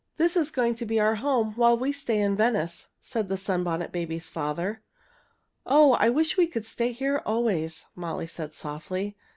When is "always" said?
7.23-7.85